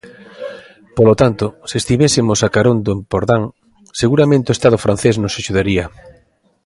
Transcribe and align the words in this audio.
Polo 0.97 1.13
tanto, 1.21 1.45
se 1.69 1.75
estivésemos 1.81 2.39
a 2.41 2.49
carón 2.55 2.77
do 2.85 2.91
Empordán, 2.97 3.43
seguramente 4.01 4.47
o 4.51 4.55
Estado 4.57 4.77
francés 4.85 5.15
nos 5.21 5.37
axudaría. 5.41 5.85